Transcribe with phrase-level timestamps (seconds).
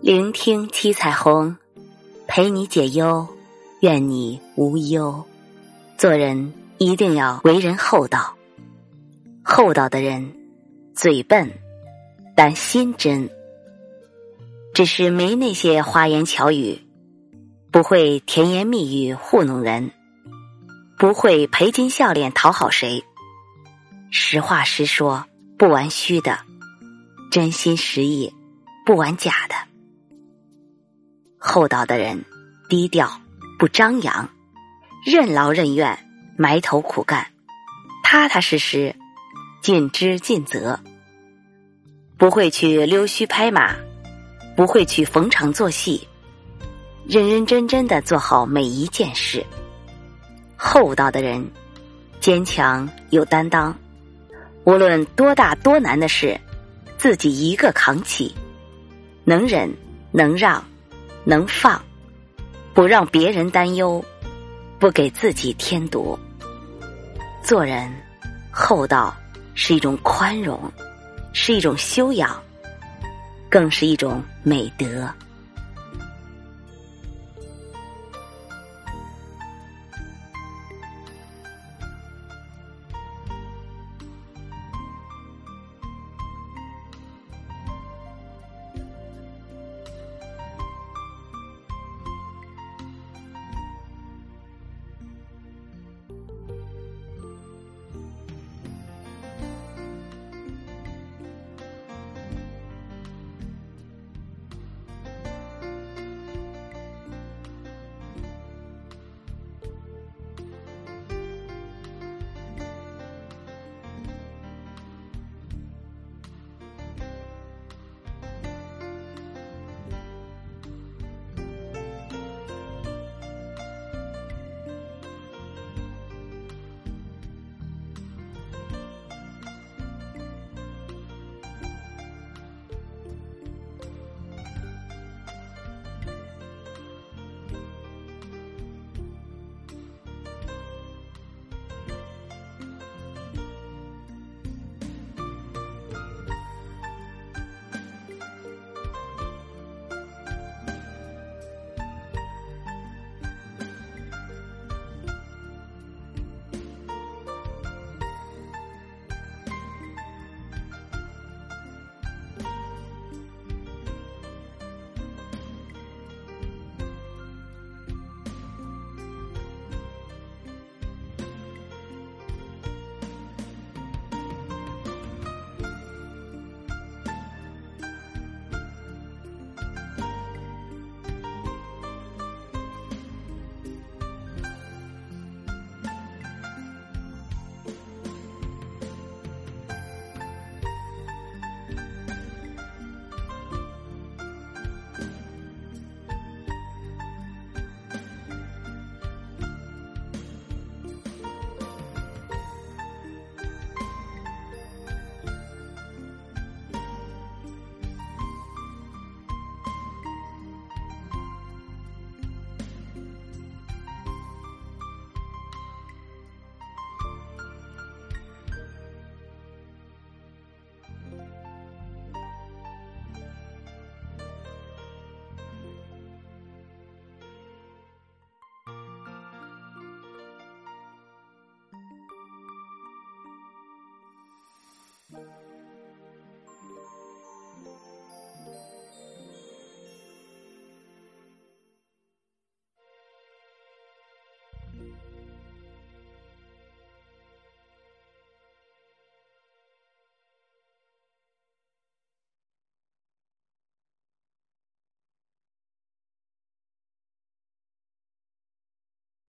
[0.00, 1.56] 聆听七彩虹，
[2.28, 3.26] 陪你解忧，
[3.80, 5.24] 愿你无忧。
[5.96, 8.36] 做人一定要为人厚道，
[9.42, 10.32] 厚道的人
[10.94, 11.50] 嘴笨，
[12.36, 13.28] 但心真，
[14.72, 16.78] 只是没那些花言巧语，
[17.72, 19.90] 不会甜言蜜语糊弄人，
[20.96, 23.02] 不会赔金笑脸讨好谁，
[24.12, 25.26] 实话实说，
[25.58, 26.38] 不玩虚的，
[27.32, 28.32] 真心实意，
[28.86, 29.56] 不玩假的。
[31.50, 32.22] 厚道的人
[32.68, 33.10] 低调，
[33.58, 34.28] 不张扬。
[35.02, 35.98] 任劳任怨，
[36.36, 37.26] 埋头苦干，
[38.04, 38.94] 踏踏实实，
[39.62, 40.78] 尽职尽责，
[42.18, 43.74] 不会去溜须拍马，
[44.54, 46.06] 不会去逢场作戏，
[47.06, 49.42] 认认真真的做好每一件事。
[50.54, 51.50] 厚道的人，
[52.20, 53.74] 坚强有担当，
[54.64, 56.38] 无论多大多难的事，
[56.98, 58.34] 自己一个扛起，
[59.24, 59.74] 能忍
[60.12, 60.62] 能让
[61.24, 61.80] 能放，
[62.74, 64.04] 不让别人担忧。
[64.80, 66.16] 不给自己添堵，
[67.42, 67.92] 做人
[68.48, 69.12] 厚道
[69.52, 70.72] 是一种宽容，
[71.32, 72.40] 是一种修养，
[73.50, 75.12] 更是一种美德。